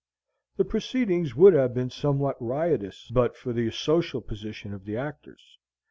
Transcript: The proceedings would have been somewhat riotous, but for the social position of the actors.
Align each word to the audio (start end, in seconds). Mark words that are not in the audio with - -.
The 0.57 0.65
proceedings 0.65 1.35
would 1.35 1.53
have 1.53 1.75
been 1.75 1.91
somewhat 1.91 2.35
riotous, 2.41 3.07
but 3.13 3.37
for 3.37 3.53
the 3.53 3.69
social 3.69 4.19
position 4.19 4.73
of 4.73 4.85
the 4.85 4.97
actors. 4.97 5.59